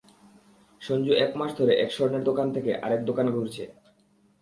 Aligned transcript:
সঞ্জু 0.81 1.11
এক 1.15 1.31
মাস 1.35 1.51
ধরে, 1.57 1.73
এক 1.75 1.89
স্বর্ণের 1.91 2.23
দোকান 2.23 2.47
থেকে 2.53 2.71
আরেক 2.75 3.01
দোকানে 3.05 3.29
ঘুরেছে! 3.31 3.63